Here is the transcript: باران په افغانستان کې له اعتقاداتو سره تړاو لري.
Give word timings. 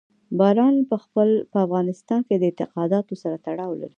باران 0.39 0.75
په 0.89 0.95
افغانستان 1.65 2.19
کې 2.27 2.35
له 2.41 2.45
اعتقاداتو 2.49 3.13
سره 3.23 3.35
تړاو 3.45 3.71
لري. 3.81 3.89